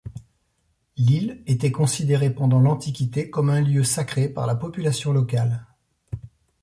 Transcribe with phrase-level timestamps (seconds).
[0.97, 5.67] L'île était considérée, pendant l'Antiquité, comme un lieu sacré par la population locale.